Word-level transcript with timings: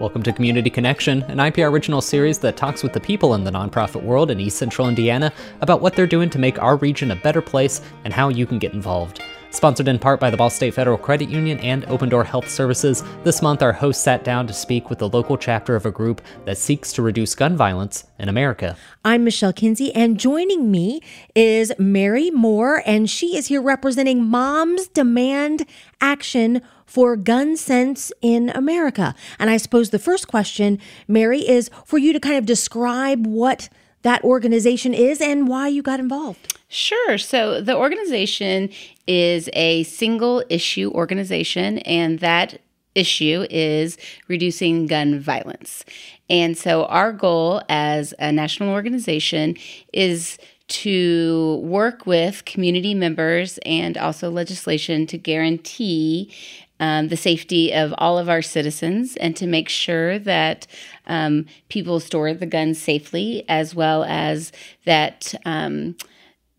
Welcome 0.00 0.22
to 0.22 0.32
Community 0.32 0.70
Connection, 0.70 1.24
an 1.24 1.36
IPR 1.36 1.70
original 1.70 2.00
series 2.00 2.38
that 2.38 2.56
talks 2.56 2.82
with 2.82 2.94
the 2.94 3.00
people 3.00 3.34
in 3.34 3.44
the 3.44 3.50
nonprofit 3.50 4.02
world 4.02 4.30
in 4.30 4.40
East 4.40 4.56
Central 4.56 4.88
Indiana 4.88 5.30
about 5.60 5.82
what 5.82 5.94
they're 5.94 6.06
doing 6.06 6.30
to 6.30 6.38
make 6.38 6.58
our 6.58 6.76
region 6.76 7.10
a 7.10 7.16
better 7.16 7.42
place 7.42 7.82
and 8.04 8.14
how 8.14 8.30
you 8.30 8.46
can 8.46 8.58
get 8.58 8.72
involved. 8.72 9.20
Sponsored 9.50 9.88
in 9.88 9.98
part 9.98 10.18
by 10.18 10.30
the 10.30 10.38
Ball 10.38 10.48
State 10.48 10.72
Federal 10.72 10.96
Credit 10.96 11.28
Union 11.28 11.58
and 11.58 11.84
Open 11.86 12.08
Door 12.08 12.24
Health 12.24 12.48
Services, 12.48 13.04
this 13.24 13.42
month 13.42 13.62
our 13.62 13.74
host 13.74 14.02
sat 14.02 14.24
down 14.24 14.46
to 14.46 14.54
speak 14.54 14.88
with 14.88 15.00
the 15.00 15.08
local 15.08 15.36
chapter 15.36 15.76
of 15.76 15.84
a 15.84 15.90
group 15.90 16.22
that 16.46 16.56
seeks 16.56 16.94
to 16.94 17.02
reduce 17.02 17.34
gun 17.34 17.54
violence 17.54 18.04
in 18.18 18.30
America. 18.30 18.78
I'm 19.04 19.24
Michelle 19.24 19.52
Kinsey, 19.52 19.94
and 19.94 20.18
joining 20.18 20.70
me 20.70 21.02
is 21.34 21.74
Mary 21.78 22.30
Moore, 22.30 22.82
and 22.86 23.10
she 23.10 23.36
is 23.36 23.48
here 23.48 23.60
representing 23.60 24.24
Moms 24.24 24.88
Demand 24.88 25.66
Action 26.00 26.62
for 26.90 27.14
gun 27.14 27.56
sense 27.56 28.12
in 28.20 28.50
America. 28.50 29.14
And 29.38 29.48
I 29.48 29.58
suppose 29.58 29.90
the 29.90 29.98
first 30.00 30.26
question, 30.26 30.80
Mary, 31.06 31.48
is 31.48 31.70
for 31.86 31.98
you 31.98 32.12
to 32.12 32.18
kind 32.18 32.36
of 32.36 32.44
describe 32.44 33.28
what 33.28 33.68
that 34.02 34.24
organization 34.24 34.92
is 34.92 35.20
and 35.20 35.46
why 35.46 35.68
you 35.68 35.82
got 35.82 36.00
involved. 36.00 36.58
Sure. 36.66 37.16
So 37.16 37.60
the 37.60 37.76
organization 37.76 38.70
is 39.06 39.48
a 39.52 39.84
single 39.84 40.42
issue 40.48 40.90
organization, 40.90 41.78
and 41.78 42.18
that 42.18 42.60
issue 42.96 43.46
is 43.50 43.96
reducing 44.26 44.88
gun 44.88 45.20
violence. 45.20 45.84
And 46.28 46.58
so 46.58 46.86
our 46.86 47.12
goal 47.12 47.62
as 47.68 48.14
a 48.18 48.32
national 48.32 48.70
organization 48.70 49.56
is 49.92 50.38
to 50.70 51.60
work 51.62 52.06
with 52.06 52.44
community 52.44 52.94
members 52.94 53.58
and 53.66 53.96
also 53.96 54.28
legislation 54.30 55.06
to 55.06 55.18
guarantee 55.18 56.32
um, 56.80 57.08
the 57.08 57.16
safety 57.16 57.72
of 57.72 57.94
all 57.98 58.18
of 58.18 58.28
our 58.28 58.42
citizens 58.42 59.16
and 59.16 59.36
to 59.36 59.46
make 59.46 59.68
sure 59.68 60.18
that 60.18 60.66
um, 61.06 61.46
people 61.68 62.00
store 62.00 62.34
the 62.34 62.46
guns 62.46 62.80
safely, 62.80 63.44
as 63.48 63.74
well 63.74 64.04
as 64.04 64.50
that. 64.84 65.34
Um, 65.44 65.96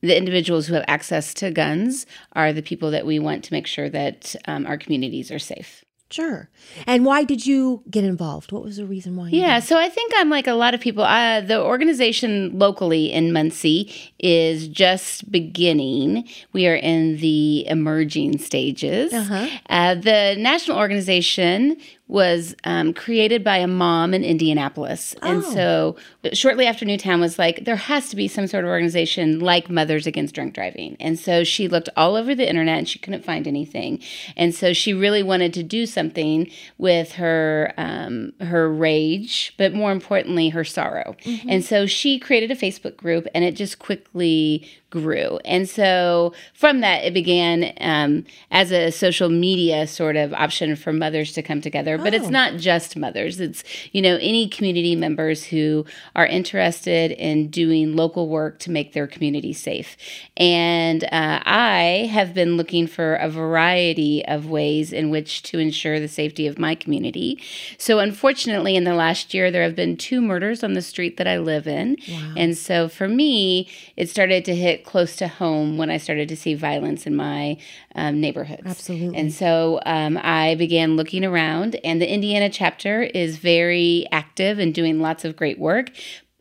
the 0.04 0.18
individuals 0.18 0.66
who 0.66 0.74
have 0.74 0.86
access 0.88 1.32
to 1.36 1.52
guns 1.52 2.08
are 2.34 2.52
the 2.52 2.64
people 2.64 2.90
that 2.90 3.06
we 3.06 3.20
want 3.20 3.44
to 3.44 3.54
make 3.54 3.68
sure 3.68 3.88
that 3.88 4.36
um, 4.48 4.66
our 4.66 4.76
communities 4.76 5.30
are 5.30 5.38
safe. 5.38 5.86
Sure. 6.12 6.50
And 6.86 7.06
why 7.06 7.24
did 7.24 7.46
you 7.46 7.84
get 7.90 8.04
involved? 8.04 8.52
What 8.52 8.64
was 8.64 8.78
the 8.78 8.86
reason 8.86 9.16
why? 9.16 9.30
yeah, 9.30 9.60
so 9.60 9.78
I 9.78 9.90
think 9.90 10.12
I'm 10.18 10.30
like 10.30 10.48
a 10.48 10.54
lot 10.54 10.74
of 10.74 10.82
people. 10.82 11.04
Uh, 11.04 11.42
the 11.42 11.62
organization 11.62 12.58
locally 12.58 13.12
in 13.12 13.32
Muncie 13.32 14.12
is 14.20 14.68
just 14.68 15.32
beginning. 15.32 16.28
We 16.54 16.68
are 16.68 16.76
in 16.76 17.18
the 17.18 17.66
emerging 17.68 18.40
stages. 18.40 19.14
Uh-huh. 19.14 19.48
Uh, 19.70 19.96
the 19.96 20.36
national 20.38 20.78
organization 20.78 21.78
was 22.12 22.54
um, 22.66 22.94
created 22.94 23.42
by 23.42 23.56
a 23.56 23.68
mom 23.68 24.14
in 24.14 24.22
Indianapolis. 24.26 25.16
And 25.22 25.42
Oh. 25.46 25.54
so 25.54 25.96
shortly 26.34 26.66
after 26.68 26.84
Newtown 26.84 27.22
was 27.22 27.40
like, 27.40 27.64
there 27.64 27.78
has 27.78 28.10
to 28.10 28.18
be 28.18 28.28
some 28.28 28.48
sort 28.48 28.66
of 28.66 28.70
organization 28.70 29.40
like 29.40 29.70
Mothers 29.70 30.06
Against 30.06 30.36
Drunk 30.36 30.54
Driving. 30.54 30.98
And 31.00 31.18
so 31.18 31.46
she 31.46 31.70
looked 31.70 31.88
all 31.96 32.18
over 32.18 32.36
the 32.36 32.48
internet 32.48 32.78
and 32.80 32.90
she 32.90 33.00
couldn't 33.00 33.24
find 33.24 33.48
anything. 33.48 34.02
And 34.36 34.54
so 34.54 34.74
she 34.74 34.94
really 34.94 35.24
wanted 35.24 35.54
to 35.54 35.64
do 35.64 35.86
something 35.86 36.52
with 36.78 37.14
her 37.14 37.74
um, 37.78 38.34
her 38.42 38.70
rage, 38.70 39.54
but 39.58 39.74
more 39.74 39.94
importantly, 39.94 40.50
her 40.50 40.66
sorrow. 40.66 41.16
And 41.48 41.64
so 41.64 41.86
she 41.86 42.20
created 42.20 42.52
a 42.52 42.56
Facebook 42.56 42.98
group 42.98 43.26
and 43.34 43.46
it 43.46 43.56
just 43.56 43.80
quickly 43.80 44.70
grew. 44.92 45.40
And 45.44 45.68
so 45.68 46.34
from 46.54 46.82
that, 46.82 47.04
it 47.04 47.14
began 47.16 47.74
um, 47.82 48.26
as 48.52 48.72
a 48.72 48.92
social 48.92 49.30
media 49.30 49.88
sort 49.88 50.16
of 50.16 50.34
option 50.34 50.76
for 50.76 50.94
mothers 50.94 51.32
to 51.34 51.42
come 51.42 51.62
together. 51.62 51.98
But 51.98 52.14
it's 52.14 52.28
Oh. 52.28 52.30
not 52.30 52.58
just 52.58 52.96
mothers, 52.96 53.40
it's, 53.40 53.64
you 53.92 54.02
know, 54.04 54.18
any 54.22 54.48
community 54.48 54.96
members 54.96 55.46
who 55.46 55.86
are 56.16 56.28
interested 56.28 57.12
in 57.12 57.48
doing 57.48 57.96
local 57.96 58.28
work 58.28 58.60
to 58.60 58.70
make 58.70 58.94
their 58.94 59.08
community 59.08 59.54
safe. 59.54 59.98
And 60.38 61.04
uh, 61.06 61.42
I 61.46 62.10
have 62.12 62.34
been 62.34 62.58
looking 62.58 62.86
for 62.86 63.16
a 63.16 63.30
variety 63.30 64.24
of 64.26 64.46
ways 64.50 64.92
in 64.94 65.10
which 65.10 65.42
to 65.44 65.58
ensure 65.58 66.00
the 66.00 66.08
safety 66.08 66.46
of 66.48 66.60
my 66.60 66.76
community. 66.76 67.42
So 67.78 68.00
unfortunately, 68.00 68.76
in 68.76 68.84
the 68.84 68.94
last 68.94 69.34
year, 69.34 69.50
there 69.50 69.64
have 69.64 69.76
been 69.76 69.96
two 69.98 70.22
murders 70.22 70.64
on 70.64 70.74
the 70.74 70.82
street 70.82 71.16
that 71.18 71.28
I 71.28 71.38
live 71.38 71.66
in. 71.68 71.96
And 72.38 72.58
so 72.58 72.90
for 72.90 73.08
me, 73.08 73.70
it 73.96 74.10
started 74.10 74.44
to 74.46 74.56
hit 74.56 74.81
close 74.84 75.16
to 75.18 75.28
home 75.28 75.78
when 75.78 75.90
I 75.90 75.98
started 75.98 76.30
to 76.30 76.36
see 76.36 76.54
violence 76.54 77.06
in 77.06 77.16
my 77.16 77.58
um, 77.96 78.20
neighborhoods. 78.20 78.64
Absolutely. 78.66 79.18
And 79.18 79.34
so 79.34 79.80
um, 79.86 80.20
I 80.22 80.56
began 80.56 80.96
looking 80.96 81.24
around, 81.26 81.76
and 81.84 82.02
the 82.02 82.12
Indiana 82.12 82.50
chapter 82.50 83.02
is 83.02 83.38
very 83.38 84.08
active 84.12 84.60
and 84.60 84.74
doing 84.74 85.00
lots 85.00 85.26
of 85.26 85.36
great 85.36 85.60
work. 85.60 85.92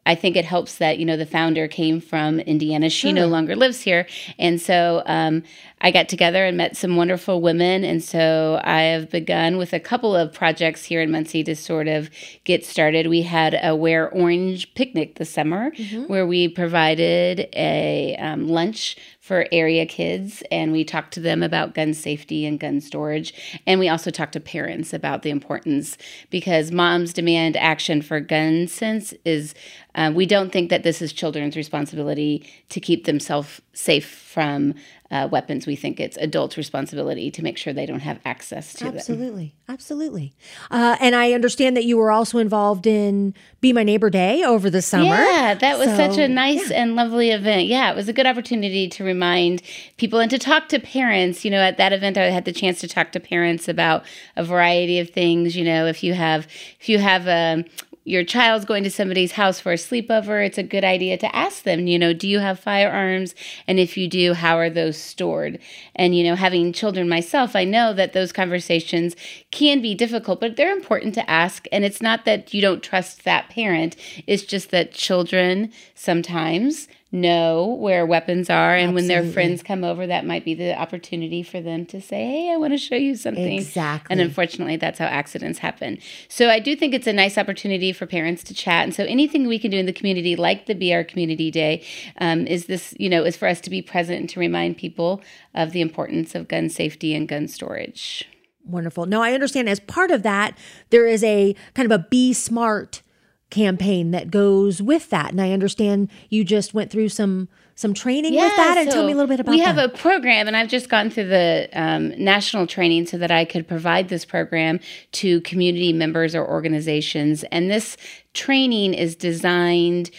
I 0.06 0.14
think 0.14 0.34
it 0.34 0.44
helps 0.44 0.78
that 0.78 0.98
you 0.98 1.04
know 1.04 1.16
the 1.16 1.26
founder 1.26 1.68
came 1.68 2.00
from 2.00 2.40
Indiana. 2.40 2.88
She 2.88 3.12
no 3.12 3.26
longer 3.26 3.54
lives 3.54 3.82
here, 3.82 4.06
and 4.38 4.60
so 4.60 5.02
um, 5.06 5.42
I 5.82 5.90
got 5.90 6.08
together 6.08 6.44
and 6.44 6.56
met 6.56 6.76
some 6.76 6.96
wonderful 6.96 7.40
women. 7.40 7.84
And 7.84 8.02
so 8.02 8.60
I 8.64 8.82
have 8.82 9.10
begun 9.10 9.56
with 9.56 9.72
a 9.72 9.80
couple 9.80 10.14
of 10.14 10.32
projects 10.32 10.84
here 10.84 11.00
in 11.00 11.10
Muncie 11.10 11.42
to 11.44 11.56
sort 11.56 11.88
of 11.88 12.10
get 12.44 12.66
started. 12.66 13.06
We 13.06 13.22
had 13.22 13.58
a 13.62 13.74
Wear 13.74 14.10
Orange 14.10 14.74
picnic 14.74 15.16
this 15.16 15.30
summer, 15.30 15.70
where 16.06 16.26
we 16.26 16.48
provided 16.48 17.48
a 17.54 18.16
um, 18.16 18.48
lunch 18.48 18.96
for 19.20 19.46
area 19.52 19.86
kids 19.86 20.42
and 20.50 20.72
we 20.72 20.82
talked 20.82 21.14
to 21.14 21.20
them 21.20 21.40
about 21.40 21.72
gun 21.72 21.94
safety 21.94 22.44
and 22.44 22.58
gun 22.58 22.80
storage 22.80 23.60
and 23.64 23.78
we 23.78 23.88
also 23.88 24.10
talked 24.10 24.32
to 24.32 24.40
parents 24.40 24.92
about 24.92 25.22
the 25.22 25.30
importance 25.30 25.96
because 26.30 26.72
moms 26.72 27.12
demand 27.12 27.56
action 27.58 28.02
for 28.02 28.18
gun 28.18 28.66
sense 28.66 29.14
is 29.24 29.54
uh, 29.94 30.10
we 30.12 30.26
don't 30.26 30.50
think 30.50 30.68
that 30.68 30.82
this 30.82 31.00
is 31.00 31.12
children's 31.12 31.54
responsibility 31.54 32.44
to 32.70 32.80
keep 32.80 33.04
themselves 33.04 33.60
safe 33.72 34.08
from 34.08 34.74
uh, 35.10 35.28
weapons 35.30 35.66
we 35.66 35.76
think 35.76 35.98
it's 35.98 36.16
adults 36.18 36.56
responsibility 36.56 37.30
to 37.30 37.42
make 37.42 37.56
sure 37.56 37.72
they 37.72 37.86
don't 37.86 38.00
have 38.00 38.20
access 38.24 38.72
to 38.74 38.84
them 38.84 38.96
Absolutely. 38.96 39.54
Absolutely. 39.68 40.32
Uh, 40.70 40.96
and 41.00 41.14
I 41.14 41.32
understand 41.32 41.76
that 41.76 41.84
you 41.84 41.96
were 41.96 42.10
also 42.10 42.38
involved 42.38 42.86
in 42.86 43.34
Be 43.60 43.72
My 43.72 43.82
Neighbor 43.82 44.10
Day 44.10 44.42
over 44.42 44.68
the 44.68 44.82
summer. 44.82 45.04
Yeah, 45.04 45.54
that 45.54 45.78
was 45.78 45.88
such 45.90 46.18
a 46.18 46.26
nice 46.28 46.70
and 46.70 46.96
lovely 46.96 47.30
event. 47.30 47.66
Yeah, 47.66 47.90
it 47.90 47.96
was 47.96 48.08
a 48.08 48.12
good 48.12 48.26
opportunity 48.26 48.88
to 48.88 49.04
remind 49.04 49.62
people 49.96 50.18
and 50.18 50.30
to 50.30 50.38
talk 50.38 50.68
to 50.68 50.80
parents. 50.80 51.44
You 51.44 51.52
know, 51.52 51.60
at 51.60 51.76
that 51.76 51.92
event, 51.92 52.18
I 52.18 52.30
had 52.30 52.44
the 52.44 52.52
chance 52.52 52.80
to 52.80 52.88
talk 52.88 53.12
to 53.12 53.20
parents 53.20 53.68
about 53.68 54.04
a 54.36 54.44
variety 54.44 54.98
of 54.98 55.10
things. 55.10 55.56
You 55.56 55.64
know, 55.64 55.86
if 55.86 56.02
you 56.02 56.14
have 56.14 56.46
if 56.80 56.88
you 56.88 56.98
have 56.98 57.28
um 57.28 57.64
your 58.04 58.24
child's 58.24 58.64
going 58.64 58.82
to 58.84 58.90
somebody's 58.90 59.32
house 59.32 59.60
for 59.60 59.72
a 59.72 59.76
sleepover, 59.76 60.44
it's 60.44 60.58
a 60.58 60.62
good 60.62 60.84
idea 60.84 61.18
to 61.18 61.36
ask 61.36 61.64
them, 61.64 61.86
you 61.86 61.98
know, 61.98 62.12
do 62.12 62.26
you 62.26 62.38
have 62.38 62.58
firearms? 62.58 63.34
And 63.66 63.78
if 63.78 63.96
you 63.96 64.08
do, 64.08 64.32
how 64.32 64.56
are 64.56 64.70
those 64.70 64.96
stored? 64.96 65.58
And, 65.94 66.16
you 66.16 66.24
know, 66.24 66.34
having 66.34 66.72
children 66.72 67.08
myself, 67.08 67.54
I 67.54 67.64
know 67.64 67.92
that 67.92 68.12
those 68.12 68.32
conversations 68.32 69.16
can 69.50 69.82
be 69.82 69.94
difficult, 69.94 70.40
but 70.40 70.56
they're 70.56 70.74
important 70.74 71.14
to 71.14 71.30
ask. 71.30 71.66
And 71.70 71.84
it's 71.84 72.00
not 72.00 72.24
that 72.24 72.54
you 72.54 72.62
don't 72.62 72.82
trust 72.82 73.24
that 73.24 73.50
parent, 73.50 73.96
it's 74.26 74.44
just 74.44 74.70
that 74.70 74.92
children 74.92 75.70
sometimes 75.94 76.88
know 77.12 77.76
where 77.80 78.06
weapons 78.06 78.48
are. 78.48 78.74
And 78.76 78.94
when 78.94 79.08
their 79.08 79.24
friends 79.24 79.62
come 79.62 79.82
over, 79.82 80.06
that 80.06 80.24
might 80.24 80.44
be 80.44 80.54
the 80.54 80.78
opportunity 80.78 81.42
for 81.42 81.60
them 81.60 81.84
to 81.86 82.00
say, 82.00 82.24
hey, 82.24 82.52
I 82.52 82.56
want 82.56 82.72
to 82.72 82.78
show 82.78 82.94
you 82.94 83.16
something. 83.16 83.58
Exactly. 83.58 84.12
And 84.12 84.20
unfortunately, 84.20 84.76
that's 84.76 84.98
how 84.98 85.06
accidents 85.06 85.58
happen. 85.58 85.98
So 86.28 86.50
I 86.50 86.60
do 86.60 86.76
think 86.76 86.94
it's 86.94 87.08
a 87.08 87.12
nice 87.12 87.36
opportunity 87.36 87.92
for 87.92 88.06
parents 88.06 88.44
to 88.44 88.54
chat. 88.54 88.84
And 88.84 88.94
so 88.94 89.04
anything 89.04 89.48
we 89.48 89.58
can 89.58 89.70
do 89.70 89.78
in 89.78 89.86
the 89.86 89.92
community, 89.92 90.36
like 90.36 90.66
the 90.66 90.74
BR 90.74 91.02
Community 91.02 91.50
Day, 91.50 91.84
um, 92.18 92.46
is 92.46 92.66
this, 92.66 92.94
you 92.98 93.08
know, 93.08 93.24
is 93.24 93.36
for 93.36 93.48
us 93.48 93.60
to 93.62 93.70
be 93.70 93.82
present 93.82 94.20
and 94.20 94.28
to 94.30 94.40
remind 94.40 94.76
people 94.76 95.20
of 95.54 95.72
the 95.72 95.80
importance 95.80 96.34
of 96.34 96.46
gun 96.46 96.68
safety 96.68 97.14
and 97.14 97.28
gun 97.28 97.48
storage. 97.48 98.28
Wonderful. 98.64 99.06
Now, 99.06 99.22
I 99.22 99.32
understand 99.32 99.68
as 99.68 99.80
part 99.80 100.10
of 100.10 100.22
that, 100.22 100.56
there 100.90 101.06
is 101.06 101.24
a 101.24 101.56
kind 101.74 101.90
of 101.90 102.00
a 102.00 102.06
Be 102.08 102.32
Smart 102.32 103.02
campaign 103.50 104.12
that 104.12 104.30
goes 104.30 104.80
with 104.80 105.10
that. 105.10 105.30
And 105.30 105.40
I 105.40 105.52
understand 105.52 106.10
you 106.28 106.44
just 106.44 106.74
went 106.74 106.90
through 106.90 107.08
some 107.10 107.48
some 107.74 107.94
training 107.94 108.34
with 108.34 108.56
that 108.56 108.76
and 108.76 108.90
tell 108.90 109.06
me 109.06 109.12
a 109.12 109.14
little 109.14 109.26
bit 109.26 109.40
about 109.40 109.52
We 109.52 109.58
that. 109.60 109.74
have 109.74 109.78
a 109.78 109.88
program, 109.88 110.46
and 110.46 110.54
I've 110.54 110.68
just 110.68 110.90
gone 110.90 111.08
through 111.08 111.28
the 111.28 111.66
um, 111.72 112.10
national 112.22 112.66
training 112.66 113.06
so 113.06 113.16
that 113.16 113.30
I 113.30 113.46
could 113.46 113.66
provide 113.66 114.10
this 114.10 114.26
program 114.26 114.80
to 115.12 115.40
community 115.40 115.90
members 115.94 116.34
or 116.34 116.46
organizations. 116.46 117.42
And 117.44 117.70
this 117.70 117.96
training 118.34 118.92
is 118.92 119.16
designed 119.16 120.10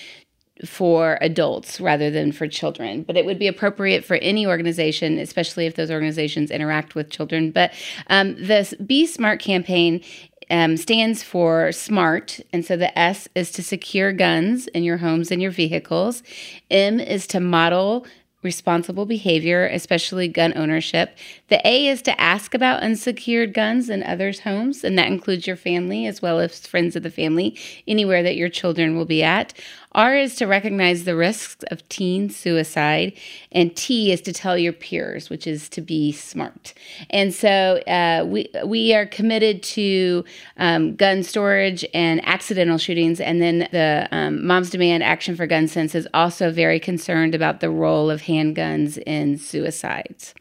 for 0.66 1.18
adults 1.22 1.80
rather 1.80 2.10
than 2.10 2.32
for 2.32 2.48
children, 2.48 3.04
but 3.04 3.18
it 3.18 3.26
would 3.26 3.40
be 3.40 3.48
appropriate 3.48 4.04
for 4.04 4.16
any 4.18 4.46
organization, 4.46 5.18
especially 5.18 5.66
if 5.66 5.76
those 5.76 5.92
organizations 5.92 6.52
interact 6.52 6.96
with 6.96 7.10
children. 7.10 7.52
But 7.52 7.74
um, 8.08 8.36
this 8.38 8.74
Be 8.86 9.06
Smart 9.06 9.40
campaign 9.40 10.04
um, 10.52 10.78
stands 10.78 11.24
for 11.24 11.72
SMART. 11.72 12.40
And 12.54 12.64
so 12.64 12.78
the 12.78 12.98
S 12.98 13.28
is 13.34 13.52
to 13.54 13.64
secure 13.64 14.12
guns 14.12 14.68
in 14.68 14.84
your 14.84 14.98
homes 14.98 15.32
and 15.32 15.42
your 15.42 15.52
vehicles. 15.52 16.22
M 16.70 17.00
is 17.00 17.26
to 17.28 17.40
model 17.40 18.06
responsible 18.44 19.06
behavior, 19.06 19.68
especially 19.68 20.28
gun 20.28 20.54
ownership. 20.56 21.16
The 21.50 21.66
A 21.68 21.88
is 21.88 22.02
to 22.04 22.20
ask 22.20 22.54
about 22.54 22.82
unsecured 22.82 23.54
guns 23.54 23.90
in 23.90 24.04
others' 24.04 24.40
homes, 24.40 24.84
and 24.84 24.98
that 24.98 25.08
includes 25.08 25.46
your 25.46 25.56
family 25.56 26.08
as 26.08 26.22
well 26.22 26.40
as 26.40 26.66
friends 26.66 26.96
of 26.96 27.04
the 27.04 27.12
family, 27.12 27.58
anywhere 27.88 28.24
that 28.24 28.36
your 28.36 28.50
children 28.50 28.98
will 28.98 29.06
be 29.06 29.22
at. 29.24 29.54
R 29.94 30.16
is 30.16 30.36
to 30.36 30.46
recognize 30.46 31.04
the 31.04 31.16
risks 31.16 31.64
of 31.70 31.88
teen 31.90 32.30
suicide, 32.30 33.14
and 33.52 33.76
T 33.76 34.12
is 34.12 34.22
to 34.22 34.34
tell 34.34 34.58
your 34.58 34.74
peers, 34.74 35.30
which 35.30 35.46
is 35.46 35.68
to 35.70 35.82
be 35.82 36.12
smart. 36.12 36.74
And 37.10 37.34
so 37.34 37.78
uh, 37.88 38.26
we 38.26 38.50
we 38.66 38.94
are 38.94 39.06
committed 39.06 39.64
to 39.64 40.24
um, 40.58 40.96
gun 40.96 41.24
storage 41.24 41.86
and 41.94 42.26
accidental 42.26 42.78
shootings, 42.78 43.20
and 43.20 43.42
then 43.42 43.68
the 43.72 44.08
um, 44.12 44.46
Moms 44.46 44.70
Demand 44.70 45.04
Action 45.04 45.36
for 45.36 45.46
Gun 45.46 45.68
Sense 45.68 45.94
is 45.94 46.08
also 46.14 46.52
very 46.52 46.80
concerned 46.80 47.36
about 47.36 47.60
the 47.60 47.70
role 47.70 48.10
of 48.10 48.22
handguns 48.22 48.98
in 49.06 49.38
suicides. 49.38 50.34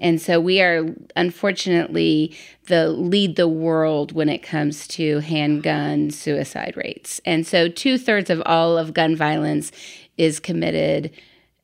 And 0.00 0.20
so 0.20 0.40
we 0.40 0.60
are 0.60 0.86
unfortunately 1.14 2.36
the 2.66 2.88
lead 2.88 3.36
the 3.36 3.48
world 3.48 4.12
when 4.12 4.28
it 4.28 4.38
comes 4.38 4.88
to 4.88 5.20
handgun 5.20 6.10
suicide 6.10 6.74
rates. 6.76 7.20
And 7.24 7.46
so 7.46 7.68
two 7.68 7.98
thirds 7.98 8.30
of 8.30 8.42
all 8.46 8.78
of 8.78 8.94
gun 8.94 9.14
violence 9.14 9.70
is 10.16 10.40
committed. 10.40 11.12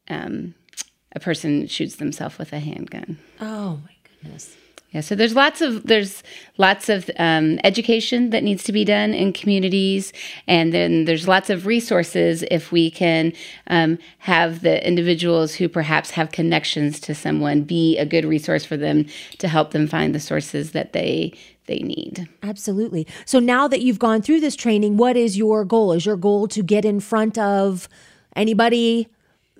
Um, 0.08 0.54
a 1.12 1.20
person 1.20 1.66
shoots 1.66 1.96
themselves 1.96 2.38
with 2.38 2.52
a 2.52 2.58
handgun. 2.58 3.18
Oh 3.40 3.80
my 3.84 3.96
goodness. 4.22 4.54
Yeah, 4.96 5.02
so 5.02 5.14
there's 5.14 5.34
lots 5.34 5.60
of 5.60 5.86
there's 5.86 6.22
lots 6.56 6.88
of 6.88 7.10
um, 7.18 7.60
education 7.64 8.30
that 8.30 8.42
needs 8.42 8.62
to 8.62 8.72
be 8.72 8.82
done 8.82 9.12
in 9.12 9.34
communities, 9.34 10.10
and 10.46 10.72
then 10.72 11.04
there's 11.04 11.28
lots 11.28 11.50
of 11.50 11.66
resources 11.66 12.42
if 12.50 12.72
we 12.72 12.90
can 12.90 13.34
um, 13.66 13.98
have 14.20 14.62
the 14.62 14.82
individuals 14.88 15.56
who 15.56 15.68
perhaps 15.68 16.12
have 16.12 16.32
connections 16.32 16.98
to 17.00 17.14
someone 17.14 17.60
be 17.60 17.98
a 17.98 18.06
good 18.06 18.24
resource 18.24 18.64
for 18.64 18.78
them 18.78 19.04
to 19.36 19.48
help 19.48 19.72
them 19.72 19.86
find 19.86 20.14
the 20.14 20.20
sources 20.20 20.72
that 20.72 20.94
they 20.94 21.30
they 21.66 21.80
need. 21.80 22.26
Absolutely. 22.42 23.06
So 23.26 23.38
now 23.38 23.68
that 23.68 23.82
you've 23.82 23.98
gone 23.98 24.22
through 24.22 24.40
this 24.40 24.56
training, 24.56 24.96
what 24.96 25.14
is 25.14 25.36
your 25.36 25.66
goal? 25.66 25.92
Is 25.92 26.06
your 26.06 26.16
goal 26.16 26.48
to 26.48 26.62
get 26.62 26.86
in 26.86 27.00
front 27.00 27.36
of 27.36 27.86
anybody 28.34 29.08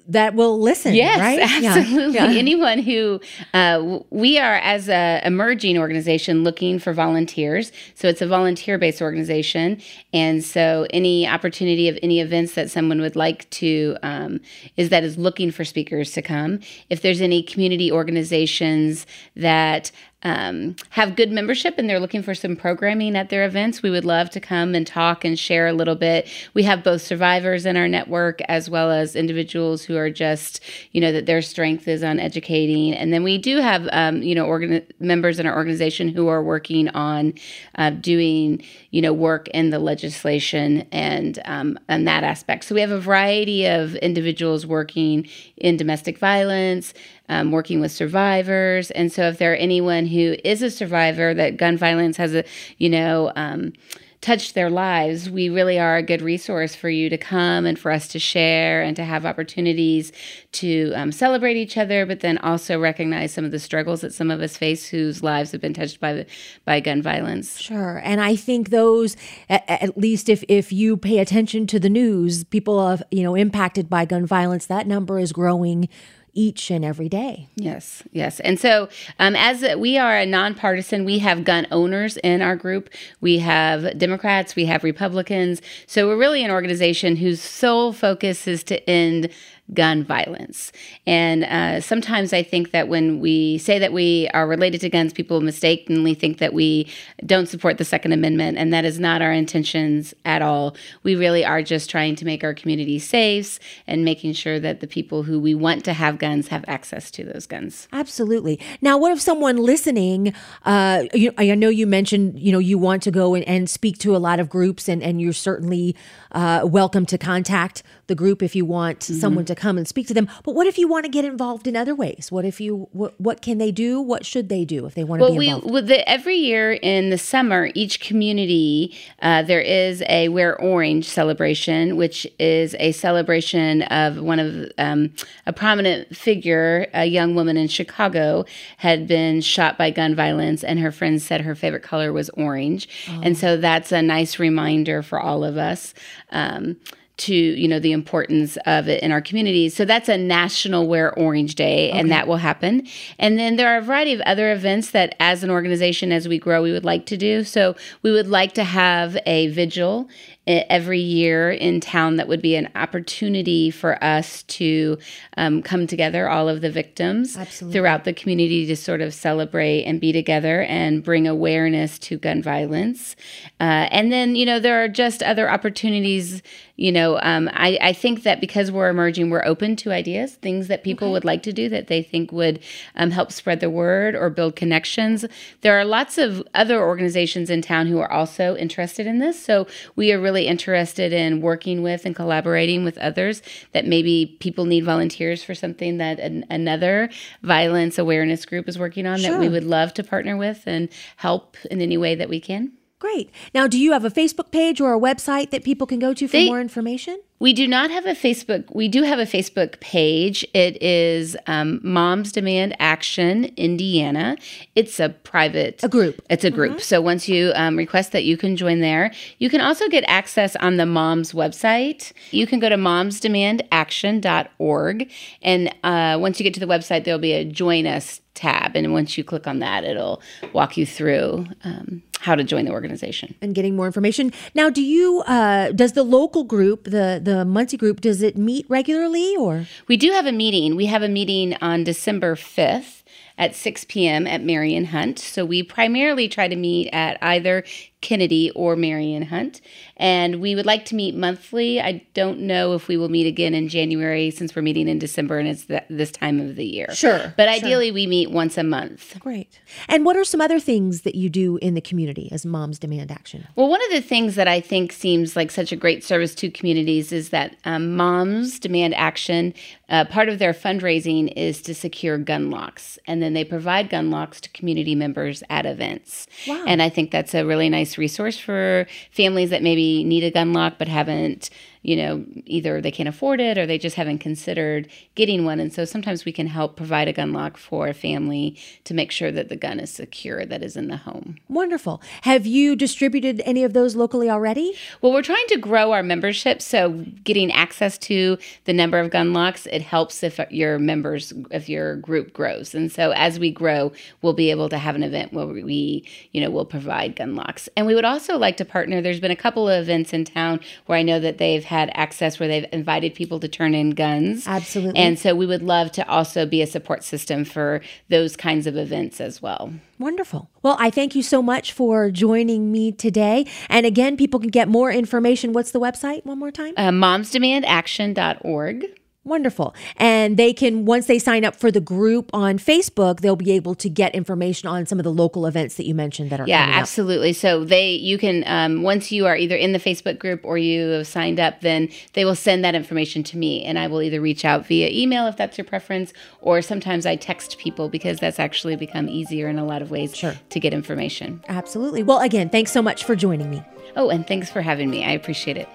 that 0.09 0.35
will 0.35 0.61
listen. 0.61 0.95
Yes, 0.95 1.19
right? 1.19 1.41
absolutely. 1.41 2.15
Yeah. 2.15 2.31
Yeah. 2.31 2.39
Anyone 2.39 2.79
who 2.79 3.21
uh, 3.55 4.01
we 4.11 4.39
are 4.39 4.55
as 4.57 4.89
a 4.89 5.21
emerging 5.25 5.79
organization 5.79 6.45
looking 6.45 6.79
for 6.79 6.93
volunteers. 6.93 7.73
So 7.95 8.09
it's 8.09 8.23
a 8.23 8.27
volunteer 8.27 8.79
based 8.79 9.03
organization, 9.03 9.81
and 10.13 10.45
so 10.45 10.87
any 10.91 11.27
opportunity 11.27 11.89
of 11.89 11.99
any 12.03 12.21
events 12.21 12.55
that 12.55 12.71
someone 12.71 13.01
would 13.01 13.17
like 13.17 13.49
to 13.51 13.97
um, 14.03 14.41
is 14.77 14.91
that 14.91 15.05
is 15.05 15.19
looking 15.19 15.51
for 15.51 15.65
speakers 15.65 16.13
to 16.13 16.23
come. 16.23 16.61
If 16.91 17.03
there's 17.03 17.21
any 17.21 17.43
community 17.43 17.91
organizations 17.91 19.07
that 19.35 19.91
um, 20.27 20.75
have 20.91 21.15
good 21.15 21.31
membership 21.31 21.79
and 21.79 21.89
they're 21.89 22.01
looking 22.01 22.21
for 22.21 22.35
some 22.35 22.57
programming 22.57 23.15
at 23.15 23.29
their 23.29 23.45
events, 23.45 23.81
we 23.81 23.91
would 23.91 24.05
love 24.05 24.29
to 24.31 24.41
come 24.41 24.75
and 24.75 24.85
talk 24.85 25.25
and 25.25 25.39
share 25.39 25.69
a 25.69 25.73
little 25.73 25.95
bit. 25.95 26.29
We 26.53 26.65
have 26.65 26.83
both 26.83 27.03
survivors 27.03 27.65
in 27.65 27.77
our 27.77 27.87
network 27.87 28.41
as 28.49 28.69
well 28.69 28.91
as 28.91 29.15
individuals 29.15 29.85
who 29.85 29.97
are 29.97 30.11
just, 30.11 30.61
you 30.91 31.01
know, 31.01 31.13
that 31.13 31.27
their 31.27 31.43
strength 31.43 31.87
is 31.87 32.03
on 32.03 32.19
educating. 32.19 32.93
And 32.93 33.13
then 33.13 33.23
we 33.23 33.39
do 33.39 33.59
have, 33.59 33.89
um, 33.93 34.21
you 34.21 34.35
know, 34.35 34.47
organ- 34.47 34.85
members 34.99 35.39
in 35.39 35.47
our 35.47 35.57
organization 35.57 36.09
who 36.09 36.27
are 36.27 36.43
working 36.43 36.89
on 36.89 37.33
uh, 37.77 37.91
doing, 37.91 38.65
you 38.91 39.03
know, 39.03 39.13
work 39.13 39.47
in 39.55 39.71
the 39.71 39.79
legislation 39.79 40.89
and 40.91 41.39
um, 41.45 41.79
and 41.87 42.09
that 42.09 42.25
aspect. 42.25 42.65
So 42.65 42.75
we 42.75 42.81
have 42.81 42.91
a 42.91 42.99
variety 42.99 43.67
of 43.67 43.95
individuals 43.97 44.67
working 44.67 45.29
in 45.57 45.77
domestic 45.77 46.19
violence 46.19 46.95
um, 47.29 47.51
working 47.51 47.81
with 47.81 47.93
survivors. 47.93 48.91
And 48.93 49.13
so, 49.13 49.29
if 49.29 49.39
there 49.39 49.53
are 49.53 49.57
anyone 49.57 50.07
who 50.07 50.37
is 50.45 50.63
a 50.63 50.71
survivor 50.71 51.35
that 51.35 51.57
gun 51.57 51.77
violence 51.77 52.17
has 52.17 52.35
a, 52.35 52.45
you 52.79 52.89
know, 52.89 53.33
um, 53.37 53.73
touched 54.21 54.55
their 54.55 54.71
lives, 54.71 55.31
we 55.31 55.49
really 55.49 55.79
are 55.79 55.97
a 55.97 56.03
good 56.03 56.21
resource 56.21 56.75
for 56.75 56.89
you 56.89 57.09
to 57.09 57.17
come 57.17 57.65
and 57.65 57.79
for 57.79 57.93
us 57.93 58.09
to 58.09 58.19
share 58.19 58.83
and 58.83 58.97
to 58.97 59.05
have 59.05 59.25
opportunities 59.25 60.11
to 60.51 60.93
um, 60.95 61.13
celebrate 61.13 61.57
each 61.57 61.77
other, 61.77 62.05
but 62.05 62.21
then 62.21 62.37
also 62.39 62.81
recognize 62.81 63.33
some 63.33 63.45
of 63.45 63.53
the 63.53 63.59
struggles 63.61 64.01
that 64.01 64.13
some 64.13 64.31
of 64.31 64.41
us 64.41 64.57
face 64.57 64.89
whose 64.89 65.23
lives 65.23 65.53
have 65.53 65.61
been 65.61 65.75
touched 65.75 66.01
by 66.01 66.27
by 66.65 66.81
gun 66.81 67.01
violence. 67.03 67.61
Sure, 67.61 68.01
and 68.05 68.21
I 68.21 68.35
think 68.35 68.71
those, 68.71 69.17
at, 69.49 69.65
at 69.69 69.97
least 69.97 70.29
if 70.29 70.43
if 70.49 70.73
you 70.73 70.97
pay 70.97 71.19
attention 71.19 71.67
to 71.69 71.79
the 71.79 71.91
news, 71.91 72.43
people 72.43 72.81
of 72.81 73.03
you 73.13 73.23
know 73.23 73.37
impacted 73.37 73.89
by 73.89 74.07
gun 74.07 74.27
violence, 74.27 74.67
that 74.67 74.89
number 74.89 75.21
is 75.21 75.33
growing 75.33 75.89
each 76.37 76.71
and 76.71 76.85
every 76.85 77.09
day. 77.09 77.49
Yes, 77.57 78.03
yes. 78.13 78.39
And 78.41 78.61
so, 78.61 78.89
um, 79.19 79.35
as 79.35 79.65
we 79.77 79.99
are 79.99 80.17
a 80.17 80.27
nonpartisan, 80.27 81.05
we 81.05 81.19
have 81.21 81.43
gun 81.43 81.67
owners 81.73 82.19
in 82.19 82.43
our 82.43 82.55
group. 82.55 82.91
We 83.21 83.39
have 83.39 83.99
Democrats, 83.99 84.55
we 84.55 84.67
have 84.67 84.85
Republicans. 84.85 85.63
So, 85.87 86.07
we're 86.07 86.19
really 86.19 86.45
an 86.45 86.51
organization 86.51 87.17
whose 87.17 87.41
sole 87.41 87.93
focus 87.93 88.47
is 88.47 88.63
to 88.65 88.89
end 88.89 89.31
gun 89.75 90.05
violence. 90.05 90.71
And 91.07 91.45
uh, 91.45 91.81
sometimes 91.81 92.33
I 92.33 92.43
think 92.43 92.71
that 92.71 92.89
when 92.89 93.19
we 93.21 93.59
say 93.59 93.79
that 93.79 93.93
we 93.93 94.29
are 94.33 94.47
related 94.47 94.81
to 94.83 94.89
guns, 94.89 95.13
people 95.13 95.41
mistakenly 95.41 96.15
think 96.15 96.39
that 96.39 96.53
we 96.53 96.89
don't 97.25 97.49
support 97.49 97.79
the 97.79 97.85
Second 97.85 98.13
Amendment, 98.13 98.59
and 98.59 98.73
that 98.73 98.85
is 98.85 99.01
not 99.01 99.23
our 99.23 99.33
intentions 99.33 100.15
at 100.25 100.41
all. 100.41 100.77
We 101.03 101.17
really 101.17 101.45
are 101.45 101.63
just 101.63 101.91
trying 101.91 102.15
to 102.17 102.25
make 102.25 102.45
our 102.45 102.55
community 102.55 102.99
safe 102.99 103.59
and 103.87 104.05
making 104.05 104.35
sure 104.35 104.61
that 104.61 104.81
the 104.81 104.87
people 104.87 105.25
who 105.25 105.41
we 105.41 105.55
want 105.55 105.85
to 105.87 105.93
have 105.93 106.19
guns 106.19 106.49
have 106.49 106.65
access 106.69 107.11
to 107.13 107.25
those 107.25 107.47
guns. 107.47 107.89
Absolutely. 107.93 108.61
Now, 108.81 108.99
what 108.99 109.11
if 109.13 109.21
someone 109.21 109.57
listening? 109.57 110.33
Uh, 110.65 111.05
you, 111.13 111.33
I 111.37 111.55
know 111.55 111.69
you 111.69 111.87
mentioned 111.87 112.39
you 112.39 112.53
know 112.53 112.59
you 112.59 112.79
want 112.79 113.03
to 113.03 113.11
go 113.11 113.35
and, 113.35 113.47
and 113.49 113.69
speak 113.69 113.99
to 113.99 114.15
a 114.15 114.19
lot 114.19 114.39
of 114.39 114.49
groups, 114.49 114.89
and 114.89 115.03
and 115.03 115.21
you're 115.21 115.33
certainly 115.33 115.97
uh, 116.33 116.61
welcome 116.65 117.05
to 117.07 117.19
contact 117.19 117.83
the 118.07 118.15
group 118.15 118.43
if 118.43 118.55
you 118.55 118.65
want 118.65 119.01
mm-hmm. 119.01 119.15
someone 119.15 119.45
to 119.47 119.56
come 119.57 119.79
and 119.79 119.87
speak 119.87 120.07
to 120.09 120.15
them. 120.15 120.29
But 120.45 120.55
what 120.55 120.67
if 120.67 120.79
you 120.79 120.89
want 120.89 121.05
to 121.05 121.11
get 121.11 121.25
involved 121.25 121.67
in 121.67 121.77
other 121.77 121.95
ways? 121.95 122.29
What 122.31 122.45
if 122.45 122.61
you 122.61 122.89
what, 122.93 123.21
what 123.21 123.43
can 123.43 123.59
they 123.59 123.73
do? 123.73 124.01
What 124.01 124.25
should 124.25 124.49
they 124.49 124.65
do 124.65 124.87
if 124.87 124.95
they 124.95 125.05
want 125.05 125.21
to 125.21 125.25
well, 125.25 125.39
be 125.39 125.49
involved? 125.49 125.67
We, 125.67 125.73
well, 125.73 125.83
the, 125.83 126.09
every 126.09 126.37
year 126.37 126.75
in 126.75 127.11
the 127.11 127.19
summer, 127.19 127.71
each 127.75 128.01
community 128.01 128.97
uh, 129.23 129.43
there 129.43 129.61
is 129.61 130.03
a 130.09 130.29
Wear 130.29 130.61
Orange 130.61 131.09
celebration, 131.09 131.97
which 131.97 132.27
is 132.39 132.77
a 132.79 132.93
celebration 132.93 133.83
of 133.83 134.21
one 134.21 134.39
of 134.39 134.71
um, 134.79 135.13
a 135.47 135.53
prominent 135.53 136.15
figure, 136.17 136.89
a 136.95 137.07
young 137.07 137.35
woman 137.35 137.57
in 137.57 137.69
Chicago, 137.69 138.45
had 138.79 139.07
been 139.07 139.41
shot 139.41 139.79
by 139.79 139.91
gun 139.91 140.15
violence, 140.15 140.63
and 140.63 140.79
her 140.81 140.93
friends 140.93 141.25
said 141.25 141.41
her 141.43 141.55
favorite 141.55 141.83
color 141.83 142.13
was 142.13 142.29
orange, 142.31 142.89
oh. 143.11 143.21
and 143.23 143.37
so 143.37 143.57
that's 143.57 143.93
a 143.93 144.03
nice 144.03 144.39
reminder 144.39 145.03
for 145.03 145.21
all 145.21 145.45
of 145.45 145.57
us. 145.57 145.95
Um, 146.31 146.77
to 147.19 147.35
you 147.35 147.67
know 147.69 147.79
the 147.79 147.93
importance 147.93 148.59
of 148.67 148.89
it 148.89 149.03
in 149.03 149.11
our 149.11 149.21
communities 149.21 149.75
so 149.75 149.85
that's 149.85 150.09
a 150.09 150.19
national 150.19 150.87
wear 150.87 151.13
orange 151.19 151.55
day 151.55 151.91
okay. 151.91 151.99
and 151.99 152.11
that 152.11 152.27
will 152.27 152.37
happen. 152.37 152.87
And 153.19 153.39
then 153.39 153.57
there 153.57 153.75
are 153.75 153.79
a 153.79 153.83
variety 153.83 154.13
of 154.13 154.21
other 154.23 154.53
events 154.53 154.91
that 154.91 155.15
as 155.21 155.43
an 155.43 155.51
organization 155.51 156.13
as 156.13 156.29
we 156.29 156.39
grow 156.39 156.63
we 156.63 156.73
would 156.73 156.85
like 156.85 157.07
to 157.07 157.17
do. 157.17 157.45
So 157.45 157.77
we 158.03 158.11
would 158.11 158.29
like 158.29 158.53
to 158.55 158.65
have 158.65 159.17
a 159.27 159.49
vigil 159.49 160.09
every 160.47 161.01
year 161.01 161.51
in 161.51 161.81
town 161.81 162.17
that 162.17 162.29
would 162.29 162.41
be 162.41 162.55
an 162.55 162.69
opportunity 162.77 163.71
for 163.71 164.03
us 164.03 164.45
to 164.45 164.97
um, 165.37 165.61
come 165.63 165.87
together, 165.87 166.29
all 166.29 166.49
of 166.49 166.61
the 166.61 166.71
victims 166.71 167.37
Absolutely. 167.37 167.73
throughout 167.77 168.05
the 168.05 168.13
community 168.13 168.65
to 168.67 168.77
sort 168.77 169.01
of 169.01 169.13
celebrate 169.13 169.83
and 169.85 170.01
be 170.01 170.13
together 170.13 170.63
and 170.63 171.03
bring 171.03 171.27
awareness 171.27 171.99
to 171.99 172.17
gun 172.17 172.43
violence. 172.43 173.17
Uh, 173.59 173.89
and 173.91 174.13
then, 174.13 174.37
you 174.37 174.47
know, 174.47 174.61
there 174.61 174.83
are 174.83 174.89
just 174.89 175.23
other 175.23 175.51
opportunities. 175.51 176.43
You 176.77 176.93
know, 176.93 177.19
um, 177.23 177.49
I, 177.55 177.79
I 177.81 177.93
think 177.93 178.23
that 178.23 178.41
because 178.41 178.71
we're 178.71 178.91
emerging, 178.91 179.31
we're 179.31 179.45
open 179.45 179.77
to 179.77 179.93
ideas, 179.93 180.35
things 180.35 180.69
that 180.69 180.85
people 180.85 181.09
okay. 181.09 181.13
would 181.13 181.25
like 181.25 181.43
to 181.45 181.53
do 181.53 181.69
that 181.71 181.87
they 181.89 182.03
think 182.03 182.31
would 182.33 182.61
um, 182.95 183.11
help 183.11 183.33
spread 183.33 183.61
the 183.61 183.71
word 183.71 184.15
or 184.15 184.29
build 184.29 184.57
connections. 184.57 185.25
There 185.63 185.79
are 185.79 185.85
lots 185.85 186.19
of 186.19 186.47
other 186.55 186.81
organizations 186.81 187.49
in 187.49 187.63
town 187.63 187.87
who 187.87 187.99
are 187.99 188.13
also 188.13 188.57
interested 188.57 189.07
in 189.07 189.19
this. 189.19 189.43
So 189.43 189.67
we 189.97 190.13
are 190.13 190.21
really 190.21 190.36
really 190.37 190.49
interested 190.49 191.15
in 191.15 191.41
working 191.41 191.83
with 191.83 192.05
and 192.05 192.15
collaborating 192.15 192.85
with 192.85 192.99
others 192.99 193.41
that 193.73 193.87
maybe 193.87 194.37
people 194.39 194.67
need 194.67 194.85
volunteers 194.85 195.43
for 195.43 195.55
something 195.55 195.97
that 195.97 196.21
an, 196.21 196.45
another 196.51 197.09
violence 197.43 197.99
awareness 197.99 198.45
group 198.45 198.69
is 198.69 198.79
working 198.79 199.07
on 199.07 199.19
sure. 199.19 199.31
that 199.31 199.41
we 199.41 199.49
would 199.49 199.65
love 199.65 199.95
to 199.95 200.05
partner 200.05 200.37
with 200.37 200.63
and 200.67 200.91
help 201.17 201.57
in 201.71 201.81
any 201.81 201.97
way 201.97 202.15
that 202.15 202.29
we 202.29 202.39
can. 202.39 202.71
Great. 202.99 203.31
Now, 203.55 203.67
do 203.67 203.79
you 203.79 203.93
have 203.93 204.05
a 204.05 204.11
Facebook 204.11 204.51
page 204.51 204.79
or 204.79 204.93
a 204.93 205.01
website 205.01 205.51
that 205.51 205.65
people 205.65 205.87
can 205.87 205.99
go 205.99 206.13
to 206.13 206.29
for 206.29 206.33
they, 206.33 206.47
more 206.47 206.61
information? 206.61 207.19
We 207.39 207.53
do 207.53 207.69
not 207.69 207.91
have 207.91 208.07
a 208.07 208.15
Facebook. 208.15 208.75
We 208.75 208.89
do 208.89 209.03
have 209.03 209.19
a 209.19 209.27
Facebook 209.27 209.79
page. 209.81 210.43
It 210.55 210.83
is 210.83 211.37
um, 211.47 211.81
Moms 211.83 212.33
Demand 212.33 212.75
Action 212.79 213.53
Indiana. 213.57 214.39
It's 214.75 214.99
a 214.99 215.11
private 215.11 215.85
A 215.85 215.89
group. 215.89 216.23
It's 216.31 216.45
a 216.45 216.51
group. 216.51 216.81
So 216.81 217.03
once 217.03 217.29
you 217.29 217.53
um, 217.55 217.77
request 217.77 218.13
that, 218.13 218.25
you 218.25 218.39
can 218.39 218.57
join 218.57 218.81
there. 218.81 219.13
You 219.39 219.51
can 219.51 219.61
also 219.61 219.87
get 219.89 220.03
access 220.09 220.57
on 220.57 220.79
the 220.79 220.87
Moms 220.87 221.33
website. 221.33 222.13
You 222.31 222.47
can 222.47 222.59
go 222.59 222.71
to 222.71 222.77
momsdemandaction.org, 222.77 225.13
and 225.43 225.75
uh, 225.85 226.17
once 226.19 226.41
you 226.41 226.45
get 226.45 226.55
to 226.55 226.61
the 226.61 226.67
website, 226.67 227.05
there'll 227.05 227.21
be 227.21 227.33
a 227.33 227.45
Join 227.45 227.87
Us 227.87 228.23
tab, 228.33 228.75
and 228.77 228.93
once 228.93 229.19
you 229.19 229.25
click 229.25 229.47
on 229.47 229.59
that, 229.59 229.85
it'll 229.85 230.23
walk 230.53 230.77
you 230.77 230.87
through 230.87 231.47
um, 231.65 232.03
how 232.21 232.35
to 232.35 232.45
join 232.45 232.65
the 232.65 232.73
organization. 232.73 233.35
and 233.43 233.55
getting 233.55 233.77
more 233.77 233.87
information. 233.87 234.33
Now, 234.55 234.71
do 234.71 234.83
you 234.83 235.21
uh 235.27 235.73
does 235.73 235.93
the 235.93 236.03
local 236.03 236.45
group, 236.45 236.85
the 236.85 237.21
the 237.23 237.45
Muncie 237.45 237.77
group, 237.77 238.01
does 238.01 238.23
it 238.23 238.37
meet 238.37 238.67
regularly 238.69 239.37
or 239.37 239.67
We 239.89 239.97
do 239.97 240.11
have 240.13 240.27
a 240.27 240.33
meeting. 240.33 240.77
We 240.77 240.87
have 240.87 241.03
a 241.03 241.09
meeting 241.09 241.57
on 241.61 241.85
December 241.85 242.35
5th 242.35 243.03
at 243.39 243.55
6 243.55 243.85
p.m. 243.85 244.27
at 244.27 244.41
Maring-Hunt. 244.41 245.19
So 245.19 245.45
we 245.45 245.63
primarily 245.63 246.27
try 246.27 246.49
to 246.49 246.57
meet 246.57 246.89
at 246.91 247.19
either 247.23 247.65
Kennedy 248.01 248.51
or 248.53 248.77
Maring-Hunt. 248.77 249.61
And 249.99 250.41
we 250.41 250.55
would 250.55 250.65
like 250.65 250.87
to 250.87 250.95
meet 250.95 251.15
monthly. 251.15 251.79
I 251.79 252.03
don't 252.15 252.41
know 252.41 252.73
if 252.73 252.89
we 252.89 252.97
will 252.97 253.11
meet 253.11 253.27
again 253.27 253.53
in 253.53 253.69
January 253.69 254.31
since 254.31 254.57
we're 254.57 254.63
meeting 254.63 254.89
in 254.89 254.99
December 254.99 255.39
and 255.39 255.49
it's 255.49 255.67
th- 255.67 255.83
this 255.91 256.11
time 256.13 256.41
of 256.41 256.57
the 256.57 256.65
year. 256.65 256.87
Sure, 256.95 257.35
But 257.37 257.49
ideally, 257.51 257.91
we 257.93 258.07
meet 258.07 258.31
once 258.31 258.57
a 258.57 258.63
month. 258.63 259.19
Great. 259.21 259.61
And 259.87 260.07
what 260.07 260.17
are 260.17 260.25
some 260.25 260.41
other 260.41 260.59
things 260.61 261.03
that 261.03 261.15
you 261.15 261.29
do 261.29 261.59
in 261.59 261.75
the 261.75 261.83
community 261.83 262.06
as 262.33 262.47
Moms 262.47 262.79
Demand 262.79 263.11
Action? 263.11 263.47
Well, 263.57 263.69
one 263.69 263.83
of 263.85 263.91
the 263.91 264.01
things 264.01 264.35
that 264.35 264.49
I 264.49 264.61
think 264.61 264.93
seems 264.93 265.37
like 265.37 265.51
such 265.51 265.73
a 265.73 265.77
great 265.77 266.05
service 266.05 266.35
to 266.37 266.51
communities 266.51 267.13
is 267.13 267.31
that 267.31 267.57
um, 267.65 267.97
moms 267.97 268.59
demand 268.59 268.95
action. 268.95 269.55
Uh, 269.89 270.05
part 270.05 270.29
of 270.29 270.39
their 270.39 270.53
fundraising 270.53 271.33
is 271.37 271.63
to 271.63 271.75
secure 271.75 272.19
gun 272.19 272.51
locks, 272.51 272.99
and 273.07 273.23
then 273.23 273.35
they 273.35 273.45
provide 273.45 273.89
gun 273.89 274.11
locks 274.11 274.41
to 274.41 274.51
community 274.51 274.95
members 274.95 275.43
at 275.49 275.65
events. 275.67 276.27
Wow. 276.47 276.65
And 276.67 276.83
I 276.83 276.89
think 276.89 277.11
that's 277.11 277.35
a 277.35 277.45
really 277.45 277.69
nice 277.69 277.97
resource 277.97 278.39
for 278.39 278.87
families 279.13 279.51
that 279.51 279.63
maybe 279.63 280.05
need 280.05 280.25
a 280.25 280.31
gun 280.31 280.53
lock 280.53 280.75
but 280.79 280.89
haven't 280.89 281.51
you 281.87 281.95
know, 281.95 282.25
either 282.47 282.81
they 282.81 282.91
can't 282.91 283.09
afford 283.09 283.41
it 283.41 283.57
or 283.57 283.65
they 283.65 283.79
just 283.79 283.95
haven't 283.95 284.19
considered 284.19 284.89
getting 285.15 285.45
one. 285.45 285.61
And 285.61 285.73
so 285.73 285.85
sometimes 285.85 286.25
we 286.25 286.33
can 286.33 286.49
help 286.49 286.75
provide 286.75 287.07
a 287.07 287.13
gun 287.13 287.33
lock 287.33 287.57
for 287.57 287.87
a 287.87 287.95
family 287.95 288.59
to 288.83 288.93
make 288.93 289.13
sure 289.13 289.31
that 289.31 289.51
the 289.51 289.55
gun 289.55 289.79
is 289.79 289.89
secure 289.89 290.45
that 290.45 290.65
is 290.65 290.77
in 290.77 290.89
the 290.89 290.97
home. 290.97 291.37
Wonderful. 291.49 292.03
Have 292.23 292.45
you 292.45 292.75
distributed 292.75 293.41
any 293.45 293.63
of 293.63 293.73
those 293.73 293.95
locally 293.95 294.29
already? 294.29 294.75
Well, 295.01 295.13
we're 295.13 295.23
trying 295.23 295.47
to 295.47 295.59
grow 295.59 295.93
our 295.93 296.03
membership, 296.03 296.61
so 296.61 297.05
getting 297.23 297.53
access 297.53 297.99
to 297.99 298.37
the 298.65 298.73
number 298.73 298.99
of 298.99 299.11
gun 299.11 299.33
locks 299.33 299.67
it 299.67 299.83
helps 299.83 300.25
if 300.25 300.41
your 300.51 300.81
members, 300.81 301.33
if 301.53 301.69
your 301.69 301.95
group 301.97 302.33
grows, 302.33 302.75
and 302.75 302.91
so 302.91 303.13
as 303.13 303.39
we 303.39 303.53
grow, 303.53 303.93
we'll 304.23 304.33
be 304.33 304.51
able 304.51 304.69
to 304.71 304.79
have 304.79 304.97
an 304.97 305.05
event 305.05 305.33
where 305.33 305.47
we, 305.47 306.05
you 306.33 306.41
know, 306.41 306.51
will 306.51 306.65
provide 306.65 307.15
gun 307.15 307.37
locks. 307.37 307.69
And 307.77 307.87
we 307.87 307.95
would 307.95 308.05
also 308.05 308.37
like 308.37 308.57
to 308.57 308.65
partner. 308.65 309.01
There's 309.01 309.21
been 309.21 309.31
a 309.31 309.37
couple 309.37 309.69
of 309.69 309.83
events 309.83 310.13
in 310.13 310.25
town 310.25 310.59
where 310.87 310.99
I 310.99 311.03
know 311.03 311.21
that 311.21 311.39
they've 311.39 311.63
had 311.65 311.76
access 311.95 312.39
where 312.39 312.49
they've 312.49 312.67
invited 312.73 313.15
people 313.15 313.41
to 313.41 313.49
turn 313.49 313.75
in 313.75 313.91
guns. 313.91 314.47
Absolutely. 314.47 314.99
And 315.01 315.19
so 315.19 315.35
we 315.35 315.47
would 315.47 315.63
love 315.63 315.93
to 315.93 316.09
also 316.09 316.47
be 316.47 316.63
a 316.63 316.67
support 316.67 317.05
system 317.05 317.45
for 317.45 317.81
those 318.09 318.37
kinds 318.37 318.67
of 318.67 318.77
events 318.77 319.21
as 319.21 319.43
well. 319.43 319.73
Wonderful. 319.99 320.51
Well, 320.63 320.77
I 320.79 320.91
thank 320.91 321.15
you 321.15 321.23
so 321.23 321.43
much 321.43 321.73
for 321.73 322.11
joining 322.11 322.73
me 322.73 322.93
today. 322.93 323.47
And 323.69 323.87
again, 323.87 324.17
people 324.17 324.41
can 324.41 324.51
get 324.51 324.69
more 324.69 324.91
information. 324.91 325.53
What's 325.53 325.71
the 325.71 325.81
website 325.81 326.25
one 326.25 326.39
more 326.39 326.51
time? 326.51 326.75
Uh, 326.77 326.91
momsdemandaction.org. 326.91 328.87
Wonderful. 329.27 329.75
And 329.97 330.37
they 330.37 330.53
can, 330.53 330.85
once 330.85 331.07
they 331.07 331.19
sign 331.19 331.45
up 331.45 331.57
for 331.57 331.73
the 331.73 331.81
group 331.81 332.31
on 332.33 332.59
Facebook, 332.59 333.21
they'll 333.21 333.35
be 333.35 333.51
able 333.51 333.75
to 333.75 333.91
get 333.91 334.15
information 334.15 334.69
on 334.69 334.87
some 334.87 335.01
of 335.01 335.05
the 335.05 335.11
local 335.13 335.47
events 335.47 335.75
that 335.75 335.85
you 335.85 335.97
mentioned 335.97 336.31
that 336.31 336.39
are 336.39 336.47
Yeah, 336.47 336.65
absolutely. 336.73 337.33
So 337.33 337.65
they, 337.65 337.91
you 337.91 338.19
can, 338.19 338.45
um, 338.47 338.85
once 338.85 339.11
you 339.11 339.27
are 339.27 339.37
either 339.37 339.57
in 339.57 339.73
the 339.73 339.81
Facebook 339.81 340.21
group 340.21 340.43
or 340.45 340.59
you 340.59 340.91
have 340.91 341.09
signed 341.09 341.41
up, 341.41 341.61
then 341.61 341.89
they 342.13 342.25
will 342.25 342.37
send 342.37 342.65
that 342.65 342.77
information 342.77 343.25
to 343.25 343.37
me, 343.37 343.65
and 343.65 343.81
I 343.81 343.89
will 343.89 344.01
either 344.01 344.21
reach 344.21 344.45
out 344.45 344.65
via 344.65 344.89
email 344.91 345.27
if 345.27 345.37
that's 345.37 345.59
your 345.59 345.65
preference, 345.65 346.13
or 346.41 346.63
sometimes 346.63 347.05
I 347.05 347.17
text 347.17 347.59
people 347.59 347.89
because 347.89 348.21
that's 348.21 348.39
actually 348.39 348.77
become 348.77 349.09
easier 349.09 349.49
in 349.49 349.59
a 349.59 349.65
lot 349.65 349.83
of 349.83 349.91
ways 349.91 350.15
Sure. 350.15 350.35
to 350.51 350.61
get 350.61 350.73
information. 350.73 351.43
Absolutely. 351.49 352.05
Well, 352.05 352.21
again, 352.21 352.49
thanks 352.49 352.71
so 352.71 352.81
much 352.81 353.03
for 353.03 353.17
joining 353.17 353.51
me. 353.51 353.61
Oh, 353.97 354.09
and 354.09 354.25
thanks 354.25 354.51
for 354.51 354.63
having 354.63 354.89
me. 354.89 355.05
I 355.05 355.11
appreciate 355.11 355.57
it. 355.57 355.69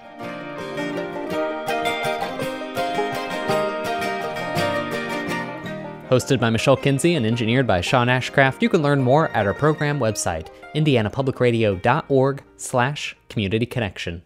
Hosted 6.12 6.38
by 6.38 6.50
Michelle 6.50 6.76
Kinsey 6.76 7.14
and 7.14 7.24
engineered 7.24 7.66
by 7.66 7.80
Sean 7.80 8.08
Ashcraft, 8.08 8.60
you 8.60 8.68
can 8.68 8.82
learn 8.82 9.00
more 9.00 9.30
at 9.30 9.46
our 9.46 9.54
program 9.54 9.98
website, 9.98 10.48
indianapublicradio.org 10.74 12.42
slash 12.58 13.16
community 13.30 13.64
connection. 13.64 14.22